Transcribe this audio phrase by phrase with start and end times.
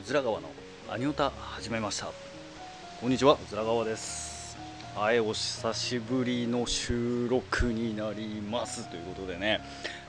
[0.00, 0.48] うずら川の
[0.90, 2.06] アニオタ始めました。
[3.02, 4.56] こんにちはうずら川です。
[4.96, 8.88] はいお久しぶりの収録になります。
[8.88, 9.60] ということでね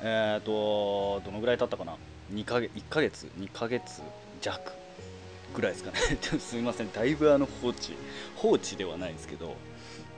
[0.02, 1.98] えっ、ー、とどのぐらい経ったかな
[2.32, 4.02] ？2ヶ月1ヶ月？2ヶ月
[4.40, 4.72] 弱
[5.54, 5.98] ぐらいですかね。
[6.40, 7.98] すみませんだいぶあの放置
[8.38, 9.58] 放置ではないですけど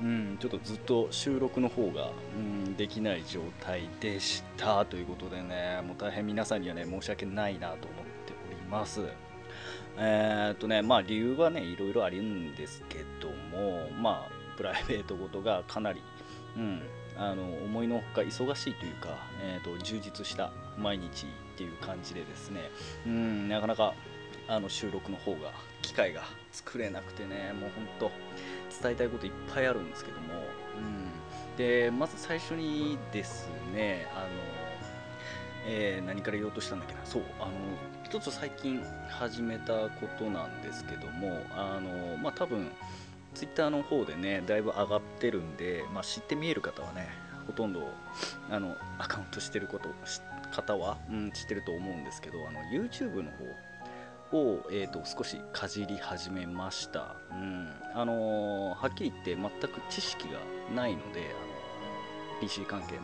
[0.04, 4.86] うん、ちょっとずっと収録の方が、うん、できない状態でした。
[4.86, 9.02] ということでね、もう大変皆さんにはね、申し訳ないなと思っております。
[9.98, 16.02] えー、っとね、まあ理由はね、いろいろあるんですけども、まあ、プライベートごとがかなり、
[16.58, 16.82] うん、
[17.18, 22.72] あの思いのほか忙しいというか、えー、っと充実した毎日っていう感じでですね、
[23.06, 23.94] うん、なかなか
[24.48, 28.12] あの収録の方が機会が作れなくてねもうほんと
[28.82, 30.26] 伝えたいこといっぱいあるんですけども、
[30.78, 34.28] うん、でまず最初にですねあの、
[35.68, 37.02] えー、何から言おうとしたんだっけな。
[37.06, 37.52] そうあの
[38.14, 42.70] 一つ最近始めたことなんですけどもあのまあ多分
[43.34, 47.10] ツイッターの方でねだいぶ上がってるんで、まあ、知って見える方はね
[47.48, 47.90] ほとんど
[48.52, 49.90] あのアカウントしてること
[50.52, 53.32] 方は、うん、知ってると思うんですけどあの YouTube の
[54.32, 57.70] 方を、えーと、少しかじり始めました、うん。
[57.94, 60.40] あの、はっきり言って全く知識が
[60.76, 62.96] ないので、あの PC 関係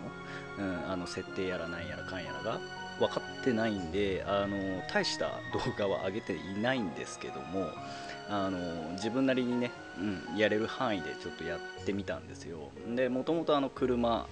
[0.57, 2.59] の,、うん、あの設定やらなんやらかんやらが
[2.99, 7.69] 分かってないんで、あの、大した動画は上げていないんですけども、
[8.29, 12.59] あの、自分なりにね、うん、やれる範囲でちょっとやってみたんですよ。
[12.95, 14.27] でもともと車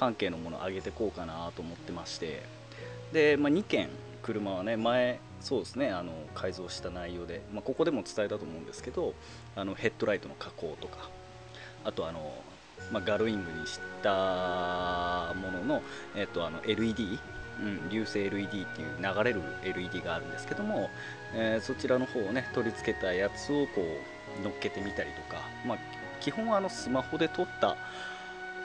[0.00, 2.42] 関係のものを上げてこうかなと思ってまして
[3.12, 3.90] で、まあ、2件
[4.22, 9.12] 車はね前そうですねあの改造した内容で、まあ、ここでも伝えたと思うんですけど
[9.56, 11.10] あのヘッドライトの加工とか
[11.84, 12.32] あとあの、
[12.90, 15.82] まあ、ガルウィングにしたものの、
[16.16, 17.18] えっと、あの LED
[17.60, 20.90] うん、流星 LED っていう流れる LED があるんですけども、
[21.34, 23.82] えー、そちらの方をね取り付けたやつをこ
[24.40, 25.78] う乗っけてみたりとか、まあ、
[26.20, 27.76] 基本はあのスマホで撮った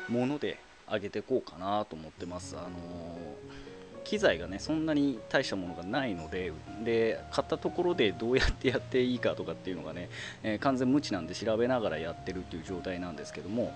[0.07, 0.59] もので
[0.91, 2.55] 上げてこうかなと思ってます。
[2.57, 3.65] あのー
[4.05, 6.53] 機材がねそんなに大したものがないので
[6.85, 10.09] で買ったところでどうやってやっていいかとかっていうのがね、
[10.43, 13.73] えー、完全無知なんで調べながらやってるっていう状態なんですけども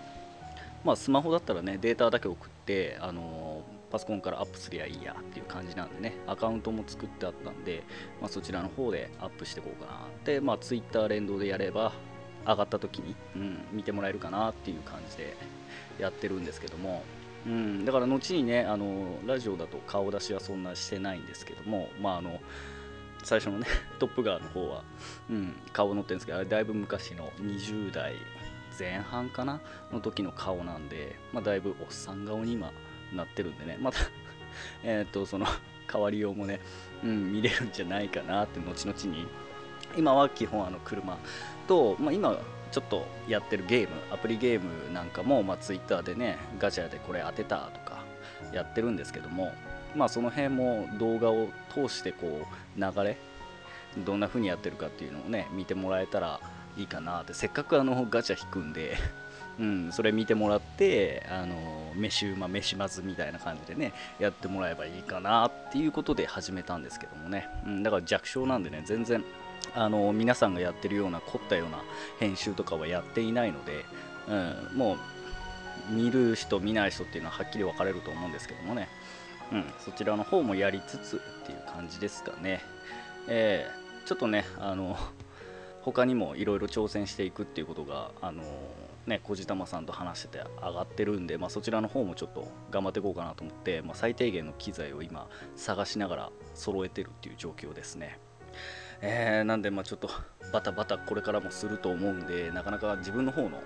[0.85, 6.15] まあスマホだったらねデータだけ送ってあのー、パソコンからアップすりゃいいやっていう感じなんでね。
[6.27, 7.83] アカウントも作ってあったんで、
[8.21, 11.93] まあ、そちらの方でアップしていこうかなでまあ Twitter 連動でやれば
[12.45, 15.35] 上がった時に、うん、見てもらえるかなっていう感じで
[15.99, 17.03] やってるんですけども。
[17.45, 21.89] うん、だから後にねあのラジオだと顔出しはそんなしてないんですけども。
[22.01, 22.39] まああの
[23.23, 23.67] 最初のね
[23.99, 24.83] トップガーの方は、
[25.29, 28.15] うん、顔載ってるんですけどあれだいぶ昔の20代
[28.77, 29.59] 前半かな
[29.91, 32.71] の時の顔なんで、まあ、だいぶおっさん顔に今
[33.13, 33.77] なってるんでね。
[33.79, 33.99] また
[34.83, 35.45] えっとその
[35.91, 36.59] 変わりようもね、
[37.03, 39.27] うん、見れるんじゃないかなって後々に。
[39.97, 41.17] 今は基本あの車
[41.67, 42.37] と、まあ、今
[42.71, 48.03] ちょっとやってるゲームアプリゲームなんかも、まあ、Twitter でねガチャでこれ当てたとか
[48.53, 49.51] やってるんですけども
[49.95, 52.45] まあその辺も動画を通してこ
[52.77, 53.17] う流れ
[53.97, 56.39] どんな風にやってるかっていうのをね見てもらえたら
[56.77, 57.33] いいかなって。
[57.33, 58.95] せっかくあのガチャ引くんで
[59.59, 61.55] うん、それ見てもらってあの
[61.95, 69.23] 飯うま飯まずみたいな感じでねやってもらえばいいかなっていうことで始めたんですけどもね、うん、だから弱小なんでね全然
[69.75, 71.83] あの皆さんがやってるような凝ったような
[72.19, 73.85] 編集とかはやっていないので、
[74.29, 74.97] うん、も
[75.91, 78.87] う見る人見ない人っていうのははっきり分かれると思うんですけどもね、
[79.51, 82.61] うん、そちらの方もやりつつっていう感じですかね、
[83.27, 84.97] えー、ちょっとねあの
[85.81, 88.43] 他にもいろいろ挑戦していくっていうことがあの
[89.09, 98.19] ね小玉さんと話してて上がってるんで、まあ、そちらの方もちょっと頑張っていこうかなと思って、まあ、最低限の機材を今探しながら揃えてるっていう状況ですね。
[99.01, 100.09] えー、なんでまあちょっと
[100.51, 103.61] バタバタこれからもすると思うんでなかなか自分の方の、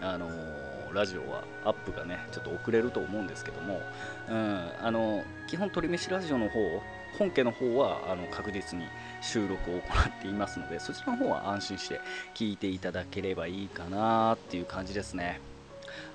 [0.00, 3.80] あのー、ラジオはアップがねちょっと遅れると思うんですけども、
[4.28, 6.60] うん、あの基本鳥飯ラジオの方
[7.18, 8.86] 本家の方はあの確実に
[9.26, 12.00] 収録を行っていますのでそちらの方は安心して
[12.34, 15.40] 聞いていただければいいかなっていう感じですね。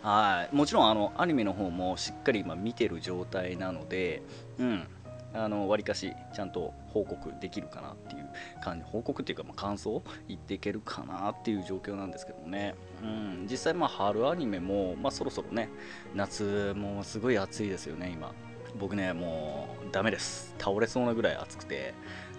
[0.01, 0.55] はい。
[0.55, 4.21] もちろんあのアニメの方もしっかり今見てる状態なので
[4.57, 4.87] うん。
[5.33, 8.29] あの割かしちゃんと報告できるかなっていう
[8.61, 8.83] 感じ。
[8.83, 10.03] 報告っていうかま感想？
[10.27, 15.69] 言っていけるかなっていう状況なんですけどもね、うん、実際まあ春アニメも、まあ、そろそろね
[16.13, 18.33] 夏もすごい暑いですよね今。
[18.79, 20.55] 僕ねもうダメです。
[20.57, 21.93] 倒れそうなぐらい暑くて。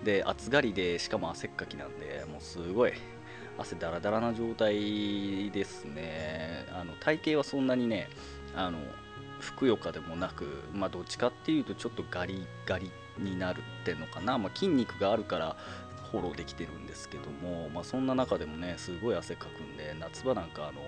[0.04, 2.92] で暑がりでしかも汗っかきなんでもうすごい。
[3.58, 6.66] 汗だらだらな状態ですね。
[6.72, 8.08] あの体型はそんなにね
[8.54, 8.78] あの
[9.40, 15.56] ふくよかでもなく、まあ、どっちかっていうとちょっとガリガリになるってのかな、まあ、筋肉があるから
[16.12, 20.80] フォローできてるんですけども、まあ、そんな中でもねすごい汗かくんで夏場なんかあの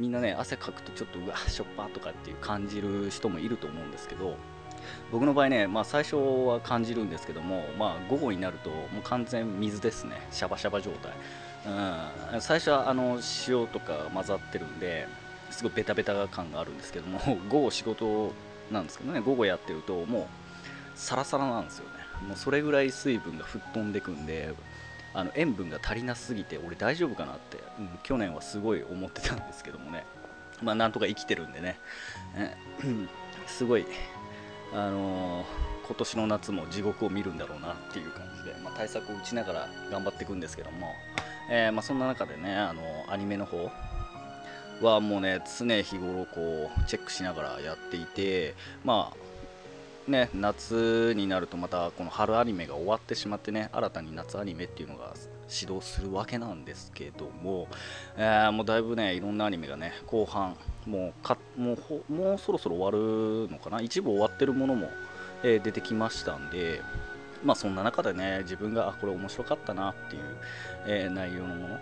[0.00, 4.36] みんなね汗かくとちょっとうわしょっぱとかっていう感じる人もいると思うんですけど
[5.12, 10.26] 僕の場合ね、まあ、最初は感じるんですけども、まあ、午後になるともう完全水ですね。
[10.30, 11.12] シャバシャバ状態、
[12.32, 15.06] うん、最初はあの塩とか混ざってるんで
[15.50, 17.20] すごいベタベタ感があるんですけども
[17.50, 18.32] 午後仕事
[18.70, 20.24] なんですけどね午後やってるともう
[20.94, 22.00] サラサラなんですよね。
[22.26, 24.54] もうそれぐらい水分が吹っ飛んでくんで
[25.12, 30.04] あの塩分が足りなすぎて俺大丈夫かなって、うん、去年はすごい思ってたんですけどもね。
[30.62, 31.78] まあなんとか生きてるんでね、
[32.36, 32.54] え
[33.46, 33.86] すごい
[34.74, 40.94] あのー、今年の夏も地獄を見るんだろうなっていう感じで、まあ、対策を打ちながら頑張っていくんですけども、
[41.48, 43.70] えー、まあ、そんな中でね、あのー、アニメの方
[44.80, 48.54] はもうね常日頃こうチェックしながらやっていて
[48.84, 49.29] まあ
[50.10, 55.14] ね夏になるとまたこの春アニメが終わってしまってね新たに夏アニメっていうのが
[55.48, 57.68] 始動するわけなんですけども、
[58.16, 61.76] えー、もうだいぶねいろんなアニメがね後半もうかも
[62.08, 63.80] うもうそろそろ終わるのかな？
[63.80, 64.90] 一部終わってるものも、
[65.42, 66.80] えー、出てきましたんで
[67.42, 70.22] まあそんな中でね自分があこれ面白かったなっていう、
[70.86, 71.78] えー、内容のもの。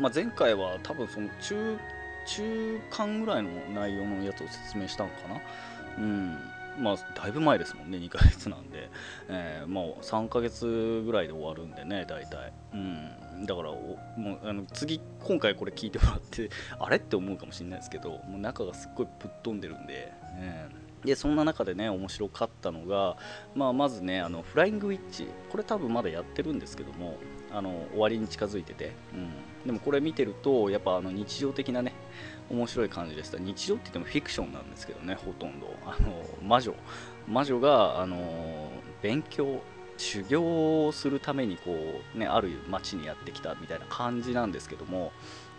[0.00, 1.78] まあ、前回は多分その中
[2.26, 5.40] 中間ぐらいの内容のやつを説明したのかな？
[5.98, 6.38] うん。
[6.78, 8.90] まあだいぶ前ですもんね2ヶ月なんで、
[9.28, 12.52] えー、もう3ヶ月ぐらいで終わるんでね大体。
[12.72, 13.46] うん。
[13.46, 13.98] だからも
[14.42, 23.16] うあの次今回これ聞いてもらって あれって思うかもしれないですけどもう中がすっごいぶっ飛んでるんで、えー、でそんな中でね面白かったのが、
[23.54, 25.26] まあ、まずねあのフライングウィッチ。
[25.50, 27.16] これ多分まだやってるんですけども
[27.54, 31.92] あの終わりに近づいてて、うん、でもこれ見てるとやっぱあの日常的なね
[32.50, 33.38] 面白い感じでした。
[33.38, 35.74] 日常って言ってもフィクションなんですけどねほとんど。
[35.86, 36.74] あの魔女。
[37.26, 38.70] 魔女があの
[39.00, 39.62] 勉強
[39.96, 41.76] 修行をするためにこ
[42.14, 45.12] う、ね、ある町にやってきたみたいな感じなんですけども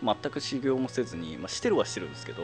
[0.04, 2.44] 全く修行もせずに、まあ、してるはしてるんですけど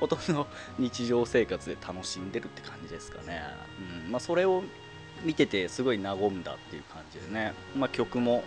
[0.00, 0.46] ほとんど
[0.78, 3.42] 日常生活で楽しんでるって感じですかね、
[4.04, 4.10] うん。
[4.10, 4.64] まあ、それを
[5.24, 8.42] 見ててすごい和んだっていう感じでね、まあ、曲も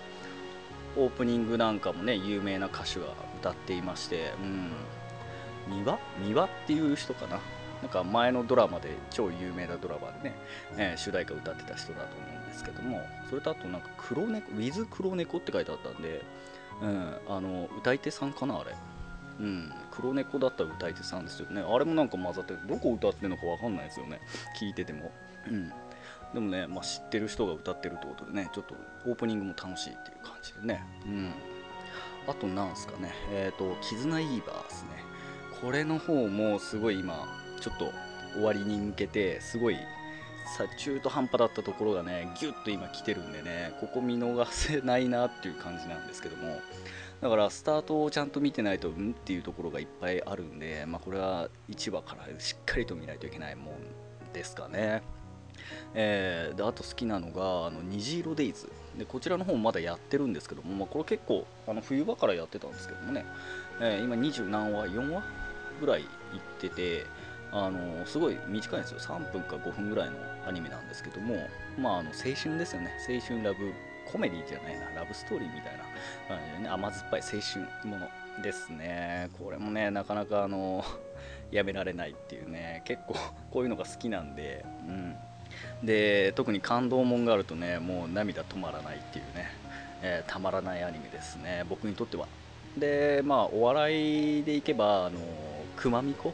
[0.97, 3.07] オープニングなんかもね有名な歌手が
[3.39, 4.71] 歌っていましてうん。
[5.65, 7.39] 三輪三輪っていう人かな。
[7.81, 10.35] なんか前のドラマで超有名なドラマでね、
[10.77, 14.51] えー、主題歌歌ってた人だと思うんですけどもそれとあとなんか黒猫？
[14.53, 16.21] ウィズ黒猫って書いてあったんで、
[16.81, 18.75] うん、あの歌い手さんかなあれ。
[19.39, 21.61] うん、黒猫だったら歌い手さんですよね。
[21.61, 24.21] あれもなんか混ざってどこ歌ってるのか分かんないですよね。
[24.59, 25.11] 聞いてても、
[25.49, 25.73] うん、
[26.33, 28.75] でもね、まあ、知ってる人が歌ってるってことでねちょっと
[29.05, 30.83] オープニングも楽しいっていう感じでね。
[31.05, 31.33] うん。
[32.27, 33.13] あとなんすかね。
[33.31, 34.89] えっ、ー、と絆イーバーですね。
[35.61, 37.27] これの方もすごい今
[37.61, 37.91] ちょっと
[38.33, 39.77] 終わりに向けてすごい
[40.57, 46.59] さ中途半端だったところがねギュッと今来てるんでねここ見逃せないなっていう感じなんですけども。
[47.21, 55.03] だからスタートをちゃんと見てないとうんっていうところがいっぱいあるんで、まあ、これは1話からしっかりと見ないといけないもんですかね。
[55.93, 58.69] えー、であと好きなのがあの虹色デイズ。
[58.97, 63.25] でこちらの方もまだやってるんですけども、まあ、これ結構あの冬場からやってたんですけどもね、
[63.81, 65.23] えー、今20何話4話
[65.79, 66.07] ぐらいいっ
[66.59, 67.05] てて
[67.51, 68.99] あのすごい短いんですよ。
[68.99, 71.35] 3分か5分ぐらいのアニメなんですけども、
[71.77, 72.91] まあ、あの青春ですよね。
[73.07, 73.71] 青春ラブ
[74.11, 74.89] コメディじゃないな。
[75.01, 75.83] ラブストーリーみたいな。
[76.27, 78.09] 感じでね甘酸っぱい青春もの
[78.41, 79.29] ですね。
[79.37, 80.83] これもねなかなかあの
[81.51, 82.81] やめられないっていうね。
[82.85, 83.15] 結構
[83.51, 85.15] こういうのが好きなんで、うん、
[85.83, 89.49] で特に感動もんがあるとねもう涙止まらないっていうね、
[90.01, 91.65] えー、たまらないアニメですね。
[91.69, 92.27] 僕にとっては。
[92.77, 95.19] でまあお笑いでいけばあの
[95.75, 96.33] 熊巫女っ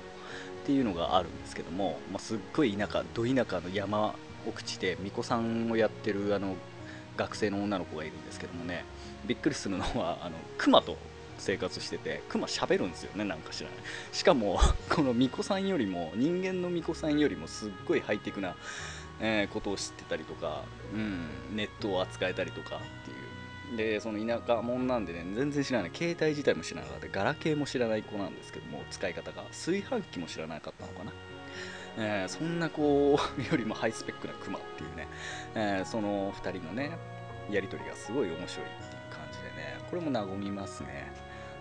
[0.66, 4.14] ていうのがあるんですけども、まあ、すっごい田舎ど田舎の山
[4.48, 6.56] 奥地で巫女さんをやってるあの
[7.18, 8.86] 学生の女の子がいるんですけどもね
[9.26, 10.98] びっくりするのはあの熊と
[11.38, 13.70] 生活しててクマ喋るんですよねなんか知ら。
[13.70, 13.80] ない
[14.12, 18.56] しかもこの巫女さんよりも人間の巫女さんよりもすっごいハイテクな
[19.22, 23.20] えー、ことを知ってたりとか、うん、ネットを扱えたりとかっていう。
[23.78, 25.92] でその田舎者なんでね全然知らない。
[25.94, 27.08] 携帯自体も知らなかった。
[27.08, 29.44] ガラケーも知らない子なんですけども使い方が。
[29.44, 31.14] 炊飯器も知らなかったのかな。
[31.98, 33.20] えー、そんな子よ
[33.58, 35.08] りもハイスペックなクマっていうね、
[35.56, 36.98] えー、その2人のね
[37.52, 39.78] やり取りがすごい面白いっていう感じでね。
[39.90, 41.12] これも和みますね。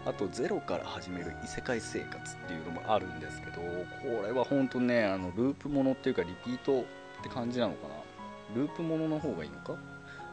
[0.06, 6.86] あとゼロから始める異世界生活っていうのもあるんですけどこれは本当ねあのループものっていうかリピート
[7.20, 7.94] って感じなのかな？
[8.54, 9.74] ループものの方がいいのか？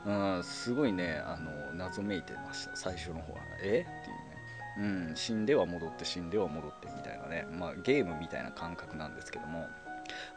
[0.06, 2.76] うんすごいねあの謎めいてました。
[2.76, 3.86] 最初の方はえ？
[3.88, 5.06] っていうね。
[5.10, 7.48] うん死んでは戻って死んでは戻ってみたいなね。
[7.52, 9.68] まあゲームみたいな感覚なんですけども。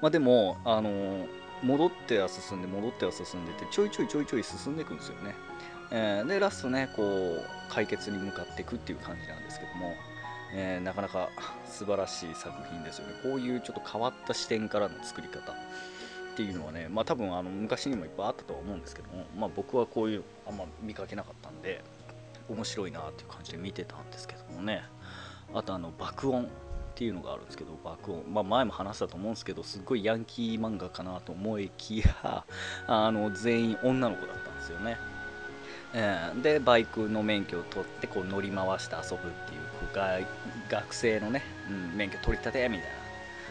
[0.00, 1.26] まあでもあの
[1.62, 5.34] 戻っては進んで戻っては進んでってちょいちょいちょいちょい進んでいくんですよね、
[5.90, 9.94] えー、でラストねこう解決に向かっていくっていう感じなんですけども、
[10.54, 11.28] えー、なかなか
[11.66, 13.14] 素晴らしい作品ですよね。
[13.22, 15.54] こういうちょっと変わった視点からの作り方。
[16.38, 21.82] っていうのはねまあ多分あの昔にもいっぱいあったとは思うんですけども、まあ、僕はこういうあんま見かけなかったんで
[22.48, 24.84] 面白いなっていう感じで見てたんですけどもね。
[25.52, 26.46] あとあの爆音っ
[26.94, 32.44] ていうのがあるんですけど爆音、まあ、前も話したと思うんですけどすっごいヤンキー漫画かなと思いきや
[32.86, 34.98] あの全員女の子だったんですよね、
[35.94, 40.26] えー、でバイクの免許を取ってこう乗り回して遊ぶっていう
[40.68, 42.98] 学生のね、うん、免許取り立てみたいな。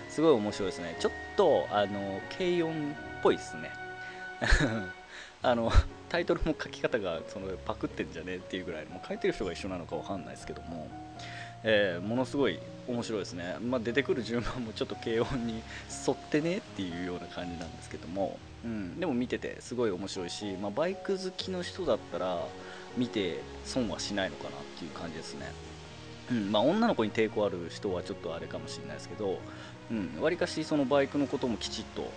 [0.09, 0.95] すごい面白いですね。
[0.99, 2.73] ちょっとあの軽音っ
[3.23, 3.71] ぽいですね。
[5.41, 5.71] あの
[6.09, 10.89] タイトルも書き方がそのパクってんじゃねえっていうぐらいもう書いてる人が一緒なのかわかんないですけども。
[11.63, 15.61] えー、ものすごい面白いですね、まあ、出てくる順番もちょっと軽音に
[16.07, 22.39] 沿ってねっていうような感じなんですけども、うん、でも見ててすごい面白いし、まあ、バイク好きの人だったら
[22.95, 25.51] 見て損はしないのかなっていう感じですね、
[26.31, 26.51] うん。
[26.51, 29.39] まあ、女の子に抵抗ある人はちょっとあれかもしれないですけど
[30.21, 32.11] わり、ん、かしそのバイクのこともきちっと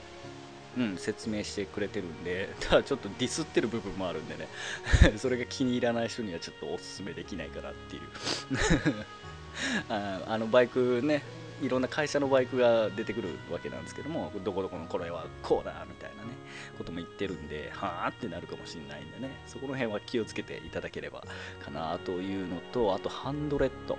[0.76, 4.48] うん、説明してくれてるんで、 ただちょっとディスってる部分もあるんでね、
[5.18, 8.02] それが気に入らない人にはちょっとおすすめできないかなっていう。
[9.88, 11.24] ああのバイクね
[11.60, 16.30] いろんな会社のバイクが出てくるわけなんですけどもどこどこのこれはこうだみたいなね
[16.78, 19.30] ことも言ってるんではあってなるかもしれないんでね。
[19.46, 21.24] そこの辺は気をつけていただければ
[21.62, 23.98] かなというのとあとハンドレッド。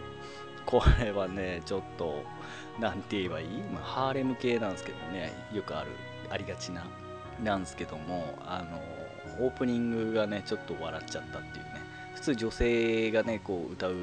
[0.66, 2.24] これはねちょっと
[2.80, 5.92] 何て言えばいい、まあ、ハーレム系なんですけどねよくある
[6.30, 6.86] ありがちな
[7.44, 11.72] なんですけどもあのオープニングがねちょっと笑っちゃったっていうね。
[12.16, 13.96] 普通女性がねこう歌う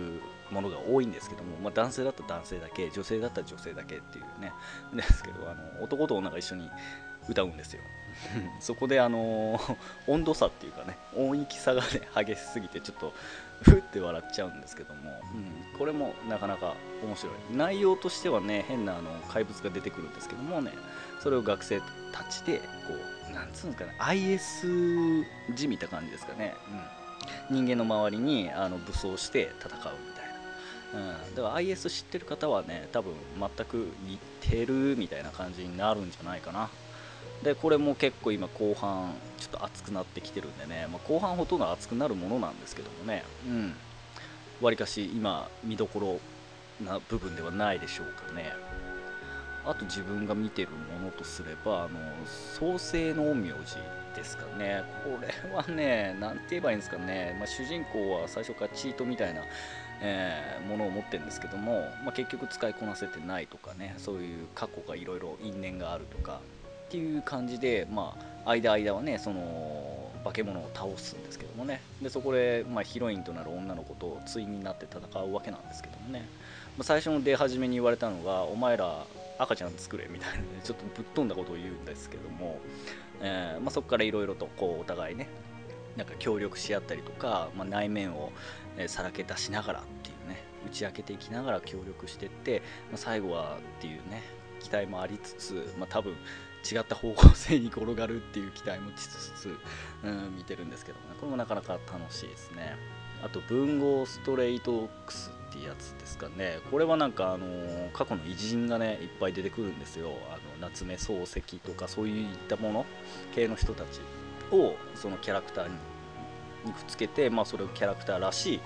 [0.51, 4.53] ものが多いんですけども、まあ、男性だったら男性だけ女性だったら女性だけっていうね。
[4.95, 6.71] ですけどあの男と女が一緒に
[7.29, 7.83] 歌うんですよ。
[8.61, 9.61] そこであの
[10.07, 13.13] 温度差っていうかね音域差がね激しすぎてちょっと
[13.63, 17.33] ふって笑っちゃうんですけども、うん、これもなかなか面白い。
[17.57, 20.73] 内容としてはね変なあの怪物が出てくるんですけどもね
[21.23, 21.81] それを学生
[22.13, 22.65] たちでこ
[23.31, 26.55] うなんつうんですかね IS じみた感じですかね、
[27.51, 30.29] うん、人間の周りにあの武装して戦うみたいな。
[30.91, 36.71] うん、だから IS 知ってる方はね多分全く似てるみたいな感じになるんじゃないかな。
[37.43, 43.25] でこれも結構今後半ちょっと熱くなってきてるんでね、まあ、後半ほとんど熱くなるものなんですけどもね。
[43.47, 43.75] うん。
[44.61, 46.21] わりかし今見どころ
[46.85, 48.53] な部分ではないでしょうかね。
[49.65, 53.77] あと自分が見てるものとすればあの創世の陰陽師
[54.17, 54.83] ですかね。
[55.05, 59.43] これはね何て言えばいいんですかね、まあ、主人公は最初からチートみたいな
[60.01, 63.95] えー、ものを持ってるんですけども、まあ、結局使いこなせてないとかね。
[63.99, 66.41] そういう過去がいろいろ因縁があるとか。
[66.89, 68.17] っていう感じで、ま
[68.47, 71.83] あ、間間はねその化け物を倒すんですけどもね。
[72.03, 76.27] でそこで、まあ、ヒロインとなる女の子と対になって戦うわけなんですけどもね、
[76.79, 79.05] まあ、最初の出始めに言われたのがお前ら
[79.39, 82.59] 赤ちゃん作れみたいな、ね、ちょっとぶっ飛んだことを言うんですけども、
[83.21, 85.29] えーまあ、そこからいろいろとこうお互いね
[85.97, 88.33] なんか協力し合ったりとか、まあ、内面を
[88.87, 94.23] さらけ出しながらっていうね打ち明けていきながら協力していって、まあ、最後はっていうね
[94.61, 96.15] 期待もありつつ、まあ、多分
[96.65, 99.59] 違った方向性に転がるっていう期待もしつつ、
[100.05, 102.77] うん、見てるんですけども、ね、これもなかなか楽しいですね。
[103.23, 106.61] あと文豪ストレイトオックスっていうやつですかね。
[106.71, 107.47] これはなんかあの
[107.93, 110.11] 過去の偉人がねいっぱい出てくるんですよ。
[110.31, 112.87] あの夏目漱石とかそういったもの
[113.35, 114.01] 系の人たち
[114.53, 115.75] をそのキャラクターに
[116.65, 118.61] にくっつけて、まあ、それをキャラクターらしい、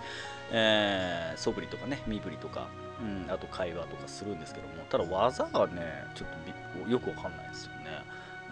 [0.50, 2.68] えー、素振りとかね身振りとか、
[3.00, 4.82] うん、あと会話とかするんですけども。
[4.88, 7.81] ただ技がねちょっとよくわかんないですよね。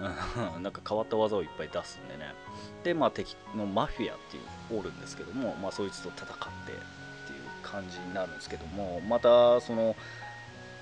[0.61, 2.35] なんか変わった技をいっぱい出すんでね。
[2.83, 4.40] でまあ敵のマフィアってい
[4.75, 6.78] うおるんですけども、まあ、そいつと戦ってっていう
[7.62, 9.95] 感じになるんですけどもまたその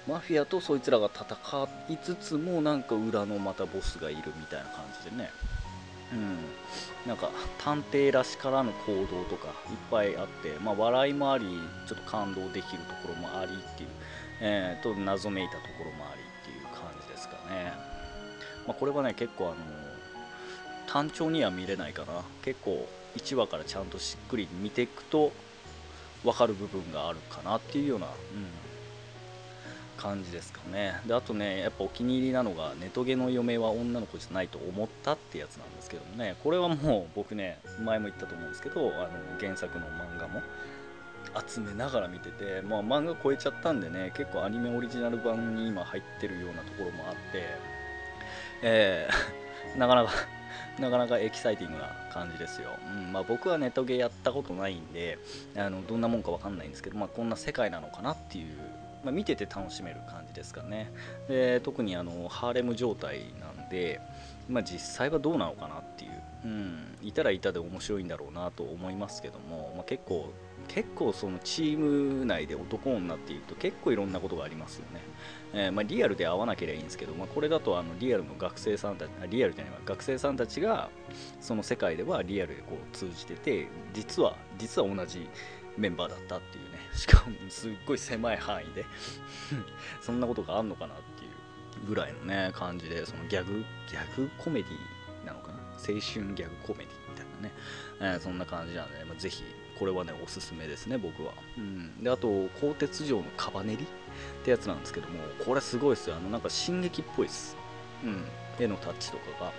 [0.07, 5.31] マフィアとそいつらが戦いつつもなんか裏のまたボスがいるみたいな感じでね。
[6.13, 6.39] うん。
[7.07, 11.47] なんか探偵らしからぬ行動とかいっぱいあって、まあ、笑いもあり
[11.87, 13.89] ちょっと感動できるところもありっていう、
[14.41, 17.73] えー、と謎めいたところもありっていう感じですかね、
[18.69, 19.57] まあ、これはね結構あの
[20.87, 22.23] 単調には見れないかな。
[22.45, 25.33] 結構1話からちゃんとしっくり見ていくと
[26.23, 28.13] 分かる部分があるかなっていうような、うん、
[29.97, 31.01] 感じですかね。
[31.07, 36.37] であとねやっぱお気に入りなのがネトゲの嫁は女の子じゃないと思ったってやつなんですけどもね。
[36.45, 39.09] これはもう僕ね前も言ったと思うんですけどあの
[39.41, 40.43] 原作の漫画も
[41.47, 47.78] 集めながら見てて、まあ、漫画超えちゃったんでね結構アニメオリジナル版に今入ってるようなところもあって、
[48.63, 49.39] えー
[49.79, 50.13] なかなか
[50.79, 55.19] なかなかエキサイティングな感じですよ、うんまあ、僕はネットゲーやったことないんで
[55.57, 58.55] あのどんなもんか分かんないんですけど、まあ、こんな世界なのかなっていう、
[59.05, 60.93] まあ、見てて楽しめる感じですかね。
[61.29, 64.01] で特にあのハーレム状態なんで、
[64.49, 66.11] まあ、実際はどうなのかなっていう、
[66.45, 70.33] うん、いたらいたで面白いんだろうなと思いますけども、まあ、結構
[70.69, 75.01] 結構そのチーム内で男女っていうと結構いろんなことがありますよね、
[75.55, 80.91] えー、まあ、リアルで会わなければいいんですけど、まあ、これだとあのリアルの学生さんたちリアルじゃない学生さんたちが
[81.41, 85.29] その世界ではリアルでこう通じてて実は実は同じ
[85.77, 86.79] メンバーだったっていうね。
[86.95, 88.85] しかもすっごい狭い範囲で
[90.03, 91.29] そんなことがあんのかなってい
[91.85, 95.59] うぐらいのね感じでそのギャグギャグコメディなのかな？
[95.75, 97.53] 青春ギャグコメディみたいなね、
[98.01, 99.45] えー、そんな感じなんで、まあ、ぜひ
[99.79, 103.87] これはねおすすめですね僕は、うん、であと鋼鉄城のカバネリ？
[104.41, 106.17] ってやつなんですけどもこれすごいですよ。
[106.17, 107.57] あのなんか進撃っぽいです。
[108.05, 108.25] うん。
[108.59, 109.53] 絵のタッチとかが。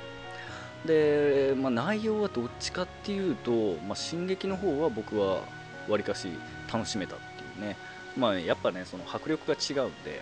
[0.86, 5.42] で、まあ、内容はどっちかっていうと、まあ、進撃の方は僕は
[5.89, 6.30] わりかし
[6.72, 7.24] 楽しめたって
[7.60, 7.78] いうね。
[8.18, 10.22] まあやっぱねその迫力が違うんで。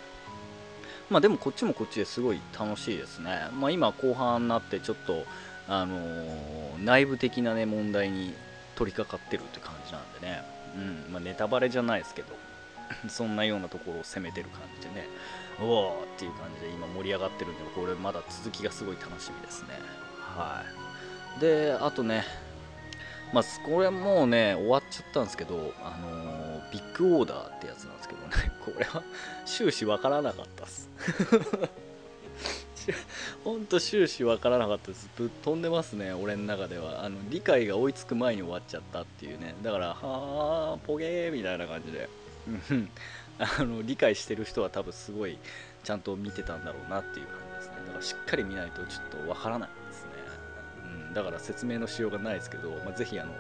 [1.10, 3.48] まあでもこっちもこっちですごい楽しいですね。
[3.58, 5.26] まあ今後半になってちょっと
[5.68, 8.34] あのー、内部的なね問題に
[8.76, 10.44] 取り掛かってるって感じなんでね、
[10.76, 11.14] うん。
[11.14, 12.28] まあ、ネタバレじゃないですけど
[13.10, 15.08] そんなようなところを攻めてる感じでね
[15.60, 19.80] おおっていう感じで今盛り上がってるんでこれまだ続きがすごい楽しみですね
[20.20, 20.64] は
[21.38, 22.26] いであとね
[23.34, 28.30] まあ、これもうね終わっちゃったんですけど、あのー、ビッグオーダーってやつなんですけどね
[28.64, 29.04] これは
[29.46, 30.90] 終始わからなかったっす
[33.44, 35.10] ほんと終始わからなかったです。
[35.18, 37.04] ぶっ飛んでますね、俺の中では。
[37.04, 39.56] あの理解が追いつく前に終わっちゃったっていうね。
[39.64, 42.10] だから、はあ、ポゲーみたいな感じで。
[43.40, 45.38] あの理解してる人は多分すごい
[45.84, 47.76] ちゃんと見てたんだろうなっていう感じですね。
[47.86, 50.12] だからしっかり見ないとちょっとわからないですね。
[50.84, 53.34] うん、だから説明のしようがないですけど、まあ、ぜひあの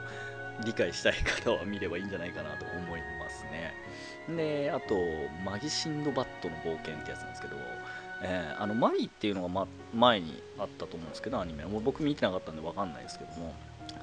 [0.63, 3.73] 理解したい方は見ればいいんじゃないかなと思いますね。
[4.29, 4.95] で、あと、
[5.45, 7.55] マギシンドバットの冒険ってやつなんですけど、
[8.21, 13.53] えー、あのマリーっていうのが、ま、前にあったと思うんですけどアニメもう僕見てなかったんで分かんないですけども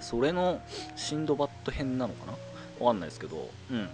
[0.00, 0.60] それの
[0.96, 2.32] シンドバッド編なのかな？
[2.78, 3.88] 分かんないですけどうん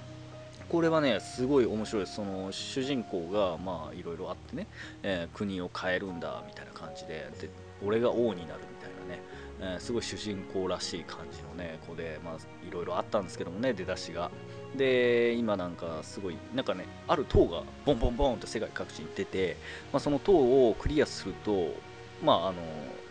[0.70, 2.06] これはねすごい面白い。
[2.06, 4.66] その主人公がまあいろいろあってね、
[5.02, 7.50] えー、国を変えるんだみたいな感じでで
[7.84, 9.20] 俺が王になるみたいなね
[9.62, 14.30] えー、すごい主人公らしい感じのね子で、まあ、いろいろあったんですけどもね出だしが。
[14.76, 19.56] で今なんかすごいなんかねある塔がボンボンボンと世界各地に出て、
[19.92, 21.74] まあ、その塔をクリアすると
[22.22, 22.62] まああの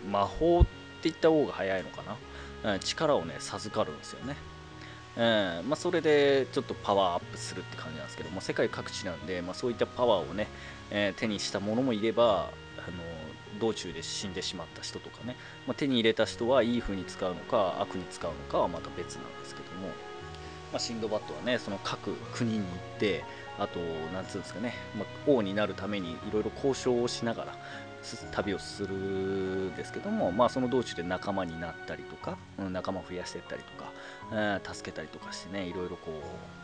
[0.10, 0.69] 魔法って
[1.04, 2.04] 言った方が早いのか
[2.63, 4.38] な、力をね授かるんですよね。
[5.22, 10.48] えーまあ、それでちょっとパワーアップするって感じなんですけども世界各地なんで、まあ、そういったパワーをね、
[10.92, 15.36] えー、手にした者もいればあの道中で死んでしまった人とかね、
[15.68, 19.90] まあ、手に入れた人はいい風に使うのか悪に使うのかはまた別なんですけども、
[20.72, 23.24] まあ、シンドバッドはねその各国に行って
[23.58, 23.80] あと
[24.14, 27.56] なんつうんですかね、まあ、王になるためにいろいろ交渉をしながら
[28.32, 33.92] 旅をするんですけども、まあ、その道中で仲間になったりとか、仲間を増やしていったりとか、
[34.32, 36.12] え、助けたりとかしてねいろいろこ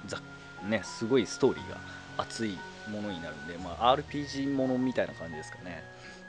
[0.06, 0.22] うざ
[0.66, 1.78] ねすごいストーリーが
[2.18, 2.58] 熱い
[2.90, 5.84] ものになるんで、まあ、RPG ものみたいな感じですかね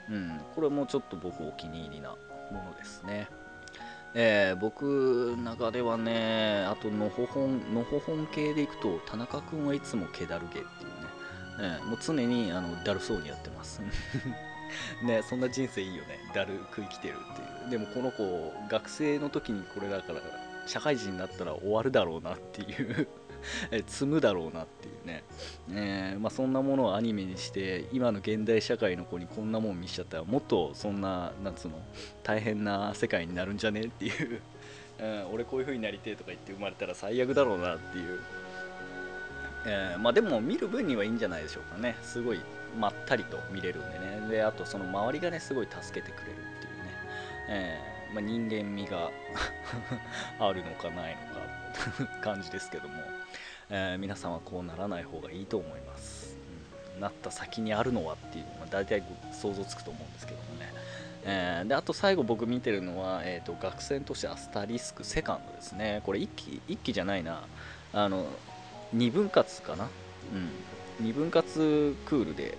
[0.09, 2.09] うん、これもちょっと僕お気に入りな
[2.51, 3.27] ものですね。
[4.19, 11.07] えー、僕の中ではね、あとのほほん、のほほん系でいくと、田中君はいつもけだるげっていうね、
[11.59, 13.79] えー、もう常にあのだるそうにやってます。
[15.05, 17.69] ね、そんな人生いいよね、だるく生きてるっていう。
[17.69, 20.19] でもこの子、学生の時にこれだから、
[20.65, 23.07] 社会人になったら終わるだろうなっていう
[23.87, 25.23] 積むだろうなっていうね、
[25.71, 31.79] えー、まあ、そんなものをアニメにして今の現代社会の子にこんなもん見しちゃったらもっとそんななんつうの
[32.23, 34.41] 大変な世界になるんじゃねっていう。
[34.99, 38.19] う ん、俺こういう風になりてえとか言って生まれたら最悪だろうなっていう、
[39.65, 41.95] えー、まあ、でも見る分にはいいんじゃないでしょうかね。
[42.01, 42.39] すごい
[42.77, 44.17] まったりと見れるんでね。
[44.29, 46.91] であとその周りがねすごい助けてくれるっていうね、
[47.49, 49.11] えー、まあ、人間味が
[50.39, 52.95] あるのかないのか感じですけども、
[53.69, 56.37] えー、皆さんはこうならない方がいいと思います、
[56.95, 59.03] うん、なった先にあるのはっていうのは大体
[59.33, 60.73] 想像つくと思うんですけどもね、
[61.25, 66.01] えー、であと最後僕見てるのは、えーと、学生としてアスタリスクセカンドですね。
[66.05, 67.43] これ1期 ,1 期じゃないな。
[67.93, 68.25] あの
[68.95, 69.89] 2分割かな。
[70.99, 71.05] うん。
[71.05, 72.57] 2分割クールで、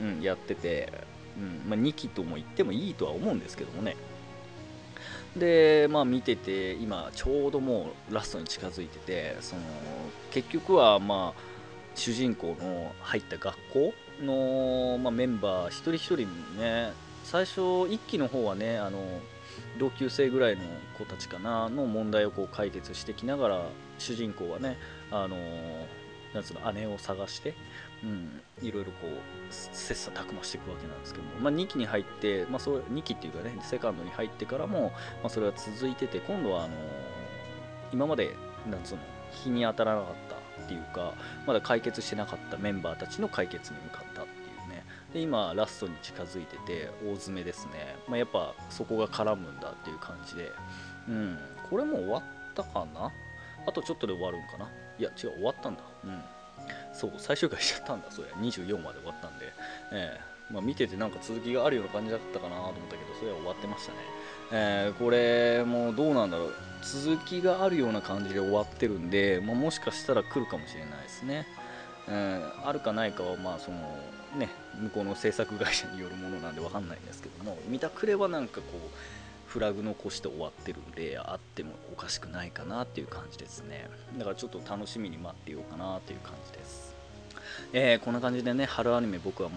[0.00, 0.92] うん、やってて、
[1.38, 1.70] うん。
[1.70, 3.96] まあ、2期とも言ってもいいとは思うんですけどもね。
[5.36, 9.62] でまあ見てて今ちょうどもうラストに近づいててその
[10.30, 11.40] 結局はまあ
[11.94, 16.26] 主人公の入った学校の、まあ、メンバー一人一人に
[16.58, 16.92] ね
[17.24, 19.00] 最初1期の方はねあの
[19.78, 20.62] 同級生ぐらいの
[20.98, 23.62] 子たちかなの問題をこう解決してきながら
[23.98, 24.78] 主人公はね
[25.10, 25.36] あの
[26.34, 27.54] なんつうの姉を探して、
[28.02, 29.10] うん、いろいろこう
[29.50, 34.90] 切磋琢磨していくわけなんですけども、まあ、2期に入って、まあ、それ2期っていうかねセカンドに入ってからも、
[35.22, 36.74] まあ、それは続いてて今度はあの
[37.92, 38.34] 今まで
[38.68, 41.14] なんつうの日に当たらなかったっていうか
[41.46, 44.84] まだ解決してなかったメンバーたちの解決に向かったっていうね。
[45.14, 50.50] で今ラストに近づいてて大詰めですね、まあ、やっぱそこが絡むんだっていう感じで。
[51.08, 51.38] うん。
[51.68, 52.22] これも終わっ
[52.54, 53.10] たかな？
[53.66, 54.68] あとちょっとで終わるんかな？
[54.98, 55.82] いや違う終わったんだ。
[56.04, 56.22] うん。
[56.92, 58.28] そう最終回しちゃったんだそれ。
[58.28, 59.52] 24まで終わったんで、
[59.92, 63.98] えーまあ、見ててなんか続きがあるような感じだったかなと思ったけどそれは終わってましたね、
[64.52, 66.54] えー、これもうどうなんだろう。
[66.82, 71.46] 続きがあるような感じで終わってるんで、まあ、もしかしたら来るかもしれないですね、
[72.08, 73.78] えー、あるかないかはまあその
[74.36, 74.48] ね
[74.80, 79.21] 向こうの制作会社によるものなんで分かんないんですけども見たくればなんかこう
[79.52, 83.86] フラグ残して終わってるんであってもおかしくないかなっていう感じですね。
[84.16, 86.94] だからちょっと楽しみに待ってようかなっていう感じです、
[87.74, 89.50] えー、こんな感じでね春アニメ僕は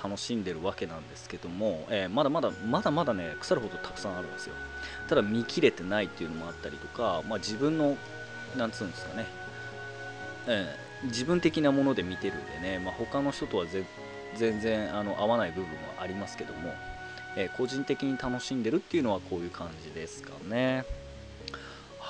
[0.00, 4.54] 楽しんでるわけなんですけども、えー、まだまだまだまだね腐るほどたくさんあるんですよ。
[5.08, 7.96] ただ見切れてないっていうのもあったりとか、まあ、自分の
[8.56, 9.26] なんつうんですかね、
[10.46, 13.66] えー、自分的なもので見てるんでね、まあ、他の人とは
[14.36, 15.64] 全然あの合わない部分
[15.96, 16.72] はありますけども、
[17.36, 20.84] え、個人的に楽しんでるっていうのはこういう感じですかね。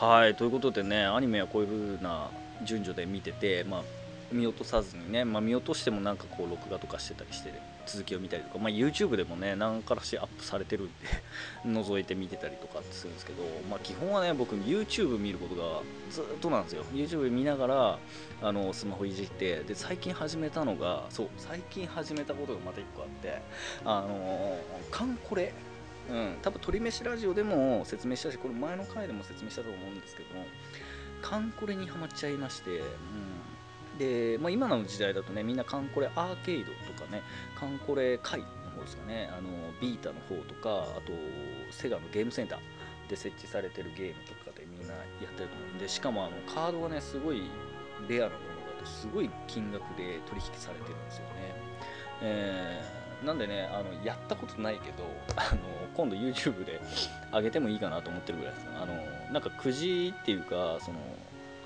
[0.03, 2.29] はいということでねアニメはこういう風な
[2.65, 3.83] 順序で見てて、まあ、
[4.33, 7.53] 見落とさずにね、まあ、見落としてもなんかこう録画とかしてたりして
[7.87, 10.92] 続きを見たりとか、まあ、YouTube でもね何からしアップされてるんで
[11.66, 16.85] 覗いて見てたりとかするんですけど、まあ、基本はね僕 YouTube 見ることがずっとなんですよ。
[16.92, 17.99] YouTube 見ながら
[18.42, 23.42] あのスマホいじってで最近始めたのがそう最近始めたことがまた1個あって
[23.85, 24.59] あの
[24.90, 25.53] カンコレ。
[26.11, 30.45] うん、多分鳥飯ラジオでも説明したしこれ前の回でも説明したと思うんですけども
[31.23, 32.83] カンコレにはまっちゃいまして、う
[33.95, 37.23] ん、で、まあ、今の時代だとねみんなカンコレアーケードとかね
[37.62, 39.31] カンコレ会の方ですかね。
[39.33, 39.48] あの
[39.81, 41.12] ビータの方とかあと
[41.70, 42.59] セガのゲームセンター
[43.09, 47.42] で設置されてるゲームとかでみんなやってると思うんでしかもあのカードがねすごい
[48.09, 51.31] レアなものだとすごい金額で取引されてるんですよね、
[52.22, 55.05] えー、なんでねあのやったことないけど
[55.37, 55.61] あの
[55.94, 56.81] 今度 YouTube で
[57.33, 58.94] 上げてもいいかなと思ってるぐらいですあの
[59.33, 60.98] なんかくじっていうかその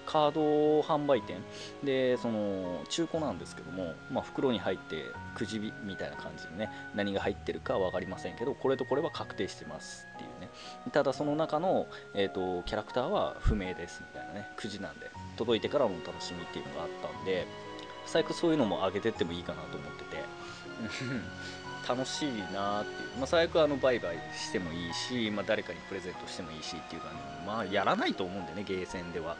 [0.06, 1.42] カード販売店。
[1.84, 10.50] でその中古なんですけども、まあ、袋に入ってくじみたいな感じでね何が入ってるか分かりませんけどこれとこれは確定してますっていうね。
[10.92, 17.46] ただその中の、えーと、キャラクターは不明ですみたいなねくじなんで届いてからの楽しみっていうのがあったんで
[18.06, 20.16] 最悪そういうのも上げてってもいいかなと思ってて。
[21.88, 29.36] 楽しいなっていう、まあ、最悪あの売買してもいいし、まあ、誰かにプレゼントしてもいいしっていう感じまあやらないと思うんでねゲーセンでは。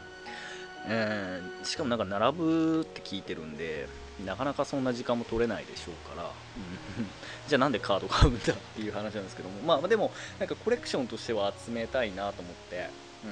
[0.89, 3.87] えー、しかもなんか並ぶって聞いてるんで
[4.25, 6.31] なかなかそんな時間も取れないでしょうから、
[7.47, 9.61] じゃあなんでカード買うんだっていう話なんですけども。
[9.61, 12.89] まあでもなんかコレクションとしては集めたいなと思って、
[13.23, 13.31] うん、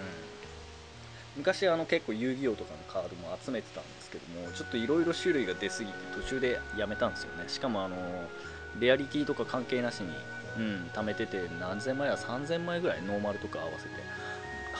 [1.37, 7.45] 昔あの結構遊戯王とかのカードも集めてたんですけどもちょっといろいろ種類が出すぎて途中でやめたんですよね。
[7.47, 7.97] しかもあの
[8.79, 10.13] レアリティとか関係なしに、
[10.57, 13.89] うん、貯めてて何千枚や3000枚ぐらいノーマルとか合わせて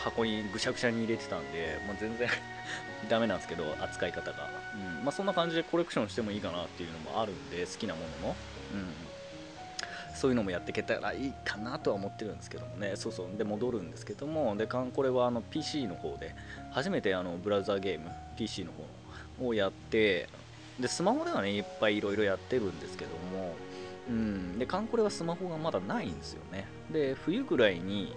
[0.05, 2.29] 箱にぐしゃぐしゃに入れてたんで、まあ、全然
[3.09, 5.03] ダメなんですけど扱い方が、うん。
[5.03, 8.35] まあ、そんな感じでコレクションしてもいいかなっていうのもあるんで好きなものの、
[8.73, 8.93] うん、
[10.15, 12.95] そういうのもやっていけたらいいかなとは思ってるんですけどもね。
[12.95, 13.35] そうそう。
[13.35, 16.35] で戻るんですけどもでこれはあの PC の方で
[16.71, 18.71] 初めてあのブラウザーゲーム PC の
[19.39, 20.29] 方をやって
[20.79, 23.55] でスマホではねいっぱいいろいろやってるんですけども
[24.07, 26.67] うん、でカンコレはスマホがまだないんですよね。
[26.91, 28.15] で冬ぐらいに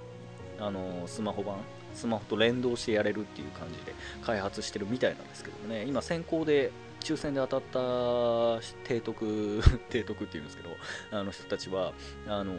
[0.60, 1.56] あのスマホ版
[1.94, 5.84] スマホと連動してやれるっていう感じで開発してるみたいなんですけどもね。
[5.86, 6.70] 今先行で
[7.00, 10.70] 抽選で当たった提督 提督っていうんですけど
[11.10, 11.92] あの人たちは
[12.26, 12.54] あの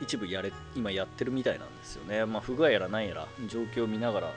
[0.00, 4.32] 一部やれ今やってるみたいなんですよね、まあ、不具合やらないやら状況を見ながら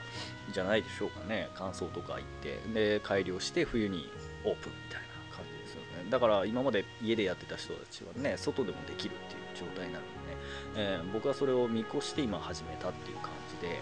[0.52, 1.48] じゃないでしょうかね。
[1.54, 2.60] 乾燥とか行って。
[2.74, 4.10] で改良して冬に
[4.44, 6.10] オープンみたいな感じですよね。
[6.10, 10.38] だから今まで家でやってた人たちはね外でもできるっていう状態になるんでね、
[10.76, 13.80] えー、僕はそれを見越して今始めたっていう感じで。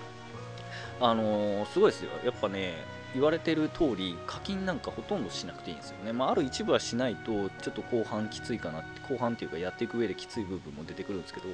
[1.01, 2.11] あのー、すごいですよ。
[2.25, 2.75] やっぱね
[3.15, 11.47] 言われてる通り課金なんかほとんどしなくていいんですよね、まあ、ある一部はしないとちょっと後半きついかな後半っていうかやっていく上できつい部分も出てくるんですけど、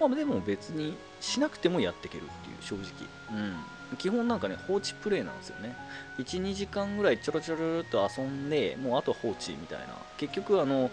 [0.00, 5.76] まあ、でも別にしなくてもやっていけるっていう正直、うん、基本なんかね放置プレイなんですよね。
[6.18, 9.86] 12時間ぐらいちょろちょろっと遊んでもうあと放置みたいな。
[10.16, 10.90] 結局あの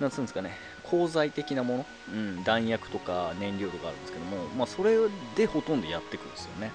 [0.00, 0.50] なんつうんですかね
[0.82, 4.96] 鋼材的なもの、うん、弾薬とか燃料とかあるんですけども、まあ、それ
[5.34, 6.70] でほとんどやっていくんですよね。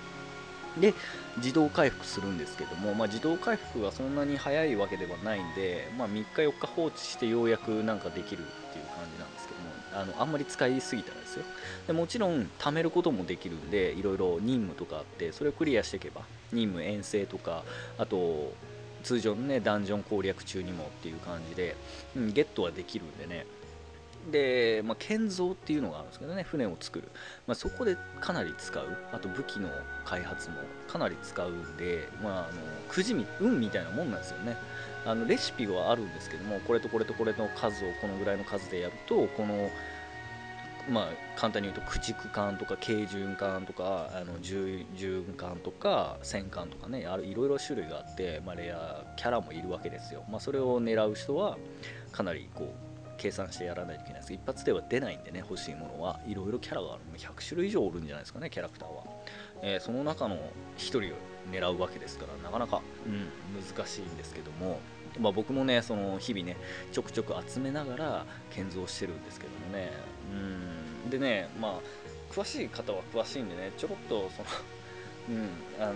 [0.79, 0.93] で
[1.37, 11.43] 自動回復するんですけども、まあ、自動回復がそんなに早いわけではないんで、まあ、3日4日放置してようやくなんかできるっていう感じなんですけどもあのあんまり使いすぎたらですよ。
[11.87, 16.21] でもちろん貯めることもできるんでいろいろ任務とかあってそれをクリアしていけば
[16.53, 17.63] 任務遠征とか
[17.97, 18.53] あと
[19.03, 21.75] 通常のねダンジョン攻略中にもっていう感じで、
[22.15, 23.45] うん、ゲットはできるんでね。
[24.29, 27.09] で、まあ、建造っていうのがあるんですけどね船を作る、
[27.47, 28.85] まあ、そこでかなり使う。
[29.11, 29.69] あと武器の
[30.05, 30.57] 開発も
[30.87, 32.47] かなり使うんで、まあ、あの
[32.89, 34.55] くじみ運みたいなもんなんですよね。
[35.05, 39.69] あのレシピはあるんですけどもこれとこれとこれの数をこのぐらいの数でやるとこの
[40.89, 41.05] まあ、
[41.35, 44.85] 簡単に言うと駆逐艦とか軽巡艦とかあの巡
[45.37, 51.57] 艦とか戦艦とかねあるいろいろ種類があって、まあ、レアキャラもいるわけですよ、まあ、それを狙う人は
[52.11, 52.90] かなりこう
[53.21, 54.33] 計算してやらないといけないです。
[54.33, 56.19] 一発では出ないんでね欲しいものは。
[56.25, 57.01] いろいろキャラがある。
[57.19, 59.03] 100種類以上おるんじゃないですかねキャラクターは、
[59.61, 60.39] えー、その中の1
[60.77, 61.01] 人を
[61.51, 63.29] 狙うわけですからなかなか、うん、
[63.61, 64.79] 難しいんですけども。
[65.19, 66.55] まあ、僕もねその日々ね
[66.93, 69.91] ちょくちょく集めながら建造してるんですけどもね。
[71.03, 71.09] うん。
[71.11, 74.49] でねまあ詳しい方は詳しいんでねちょろっとその
[75.29, 75.93] うん、あの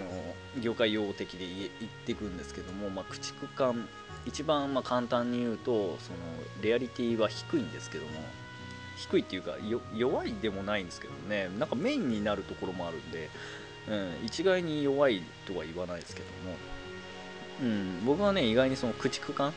[0.61, 3.87] 業界用的で言っていくんですけども、まあ、駆逐艦
[4.25, 6.17] 一番ま簡単に言うとその
[6.61, 8.11] レアリティは低いんですけども
[8.97, 9.51] 低いっていうか
[9.95, 13.29] 弱いでもないんですけどねなんかメインになるところもあるんで、
[13.89, 16.55] うん、一概に弱いとは言わないですけども、
[17.61, 19.53] うん、僕はね意外にその駆逐艦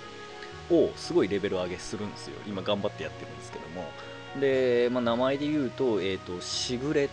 [0.71, 2.35] をすごいレベル上げするんですよ。
[2.47, 3.91] 今頑張ってやってるんですけども。
[4.39, 7.09] で、まあ、名前で言うと,、えーと、しぐれ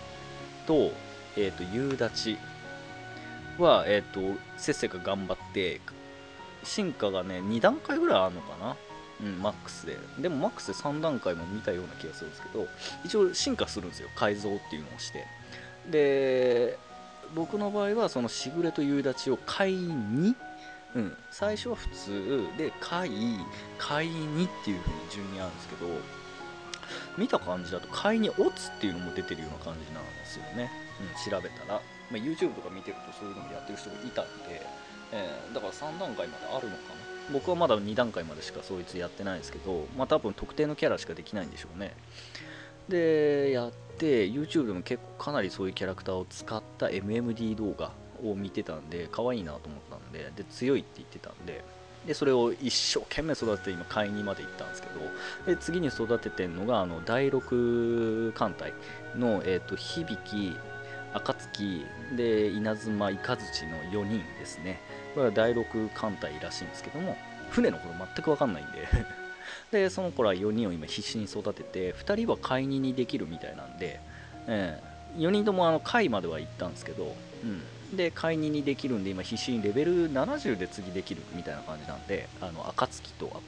[0.67, 0.91] と,、
[1.37, 2.37] えーと、夕立
[3.57, 5.79] は、えーとせっせか頑張って
[6.65, 8.75] 進化がね2段階ぐらいあるのかな？
[9.21, 9.97] うんマックスで。
[10.19, 12.67] でもマックスで3段階も見たような気がするんですけど
[13.05, 14.09] 一応進化するんですよ。
[14.15, 15.25] 改造っていうのをして。
[15.89, 16.77] で
[17.33, 20.35] 僕の場合はそのしぐれと夕立を買いに。
[20.95, 22.47] うん、最初は普通。
[22.57, 23.37] で買い
[23.77, 25.87] 買いにっていう風に順にあるんですけど
[27.17, 31.81] 見た感じだと買いにオツっていうのも出てるような感じなんですよね、うん、調べたら、ま
[32.13, 34.61] あ、YouTube とか見てるとそういうのもやってる人がいたんで
[35.11, 37.05] えー、だから3段階まであるのかな。
[37.31, 41.95] 僕はまだ2段階までしかそいつやってないんですけどまあ多分特定のキャラしかできないんでしょうね。
[42.87, 47.91] でやって YouTube でも結構かなりそういうキャラクターを使った MMD 動画
[48.23, 51.63] を見てたんで可愛いなと思ったんでで強いって言ってたんで
[52.05, 58.71] でそれを一生懸命育てて今買いにまで行ったんですけどで次に育ててるのがあの第6艦隊
[59.15, 60.55] の、えーと響き
[61.15, 64.81] 暁で稲妻雷の4人ですね。
[65.15, 67.17] これは第6艦隊らしいんですけども
[67.49, 68.87] 船のこと全く分かんないんで。
[69.71, 73.99] でその子ら4人を今必死に育てて2人は海人にできるみたいなんで、
[74.47, 83.41] えー、4人ともあの海までは行ったんですけど、うん、で海人にできるんで今必死にレベル70で次できるみたいな感じなんであの暁と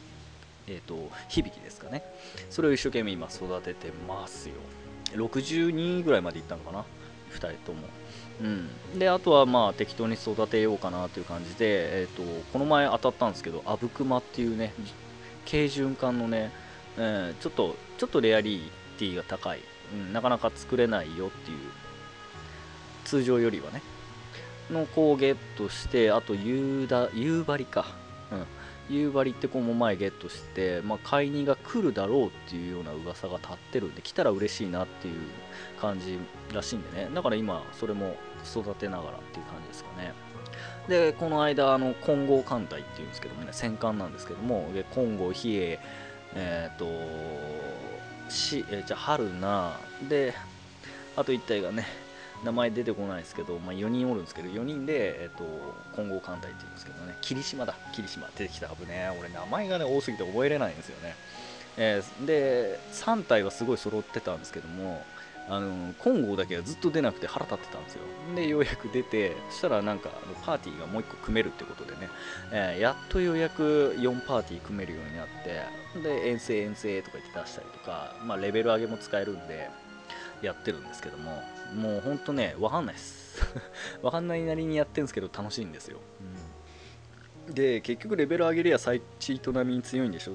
[0.67, 2.03] えーと、響きですかね。
[2.49, 4.55] それを一生懸命今育ててますよ。
[5.13, 6.83] 62ぐらいまでいったのかな
[7.31, 7.87] ？2人とも、
[8.41, 12.23] うん、であとはまあ適当に育てようかなという感じで、えーと、
[12.53, 14.73] この前当たったんですけどアブクマっていうね
[15.49, 16.51] 軽循環のね、
[16.97, 19.59] えー、ちょっとちょっとレアリティが高い、
[19.93, 21.57] うん、なかなか作れないよっていう
[23.05, 23.81] 通常よりはね。
[24.69, 27.85] の子をゲットしてあと夕だ夕張か、
[28.31, 28.35] う
[28.93, 35.15] ん、夕張って子も前ゲットして、まあ、買いにが来るだろうっていうような噂が立ってるんで来たら嬉しいなっていう
[35.79, 36.17] 感じ
[36.53, 37.09] らしいんでね。
[37.13, 40.13] だから今それも育てながらっていう感じですかね。
[40.87, 45.79] でこの間あの金剛艦隊っていうんですけどもね戦艦なんですけどもで金剛比叡
[46.35, 50.33] えっ、ー、とし、えー、じゃあ春菜で
[51.15, 51.85] あと1体がね
[52.43, 55.43] 名前出てこないですけど、まあ、4人おるんですけど4人で、えーと、
[55.95, 58.27] 混合艦隊っていうんですけどね霧島だ霧島。
[58.37, 61.15] 出てきた危ね俺名前がね多すぎて覚えれないんですよね、
[61.77, 65.03] えー、で3体はすごい揃ってたんですけども
[65.49, 68.01] あの金剛だけはずっと出なくて腹立ってたんですよ。
[68.35, 72.09] でようやく出てそしたらなんかあのパーティーがもう1個組めるってことでね、
[72.51, 79.69] えー、やっとようやく4パーティー組めるようになってで遠征遠征とか言って出したりとか、まあ、レベル上げも使えるんで
[80.41, 81.41] やってるんですけども
[81.75, 83.27] もうほんとねわかんないです。
[84.01, 85.99] わかんないなりにやってるんですけど楽しいんですよ、
[87.47, 90.33] うん、で結局レベル上げりゃサイチート並みに強いんでしょ。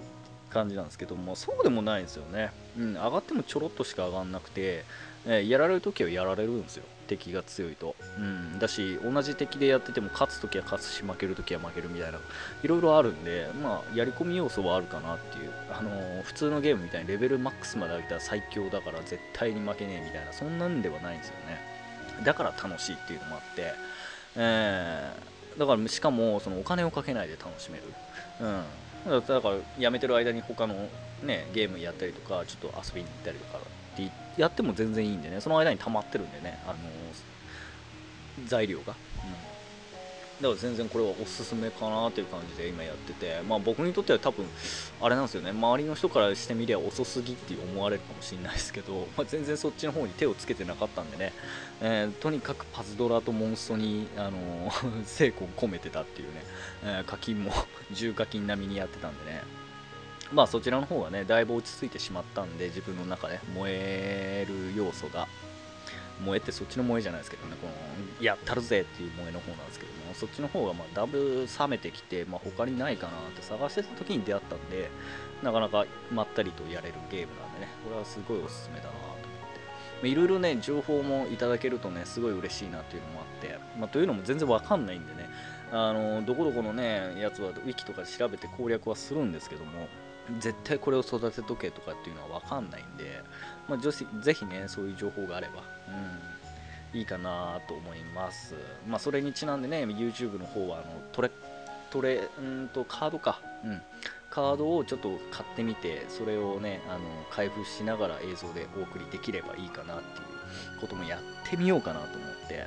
[0.52, 4.84] 感じなんですけどもそうでもないんですよね、うん、上がってもちょろっとしか上がんなくて、
[5.26, 6.84] えー、やられるときはやられるんですよ。
[7.08, 12.18] 敵が強いと、うん、だし同じ敵でやってても勝つときは勝つし負けるときは負けるみたいな
[12.62, 21.60] いろいろあるんでまあやり込み要素はあるかなっていう、あのー、普通のゲームみたいにレベルマックスまで上げたら最強だから絶対に負けねえみたいなそんなんではないんですよね。
[22.24, 23.74] だから楽しいっていうのもあって
[24.36, 27.84] えー、だからしかもそのお金をかけないで楽しめる、
[28.40, 28.62] うん、
[29.04, 30.88] だからやめてる間に他の、
[31.22, 34.10] ね、ゲームやったりとかちょっと遊びに行ったりとかって
[34.40, 35.40] やっても全然いいんでね。
[35.40, 38.94] その間に溜まってるんでね、あのー、材料が、
[40.42, 44.44] だから全然これはおすすめかなという感じで今やってて、まあ、僕にとっては多分
[45.00, 45.50] あれなんですよね。
[45.50, 51.32] 周りの人からしてみりゃ遅すぎって思われるかもしれないですけど、 まあ、全然そっちの方に手をつけてなかったんでね、
[51.80, 56.42] えー、とにかくパズドラとモンストに、あのー、 精魂込めてたっていうね、
[56.82, 57.52] えー、課金も
[57.92, 59.42] 重課金並みにやってたんでね。
[60.32, 65.28] まあそちらの方がねだいぶ落ち着いてしまったんで自分の中で燃える要素が。
[66.24, 74.90] 燃えってそっちの燃えじゃないですけどねこのやったるぜっていう萌えの方なんですけどもそっちの方がまあだいぶ冷めてきて、まあ、他にないかなって探してた時に出会ったんで
[75.42, 80.08] なかなかまったりとやれるゲームなんでねこれはすごいおすすめだなと思って。
[80.08, 85.28] いろいろね情報もいただけるとねすごい嬉しいなっていうのもあって、まあ、というのも全然わかんないんでね
[85.70, 89.88] あのどこどこのねやつはウィキとか調べて攻略はするんですけども
[90.38, 93.22] 絶対これを育てとけとかっていうのは分かんないんで、
[93.68, 95.64] まあ、ぜひねそういう情報があれば、
[96.94, 98.54] いいかなと思います、
[98.86, 101.30] まあ、それにちなんでね YouTube の方はあのトレ
[101.90, 103.82] トレんとカードか、うん、
[104.30, 107.00] カードをちょっと買ってみてそれをねあの
[107.30, 110.22] 開封しながら映像でお送りできればいいかなってい
[110.76, 112.66] うこともやってみようかなと思って、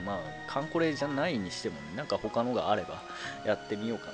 [0.00, 3.02] うん、まあカンコレじゃないにしても、ね、なんか他のがあれば
[3.44, 4.12] やってみようかな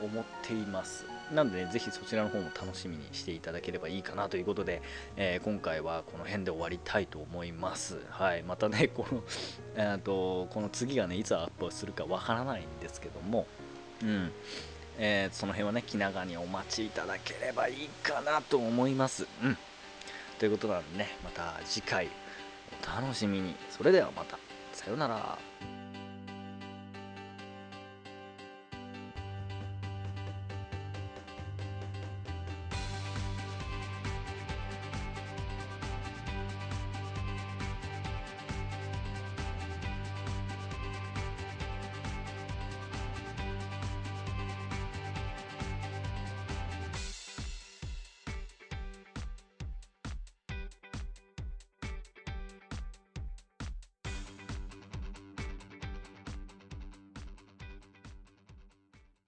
[0.00, 4.82] と思っていますなので、ね、ぜひそちらの方も楽しみにしていただければいいかなということで、
[5.16, 7.98] えー、今回はこの辺で終わりたいと思います。
[8.10, 9.22] はい、またね、 この、
[9.76, 13.46] えーと、この次がね、いつアップするかわからないんですけども、
[14.02, 14.32] うん、
[14.98, 19.26] えー、その辺はね、気長にお待ちいただければいいかなと思います。
[19.42, 19.58] うん。
[20.38, 22.08] ということなんでね、また次回
[22.82, 23.54] お楽しみに。
[23.70, 24.38] それではまた。
[24.72, 25.38] さようなら。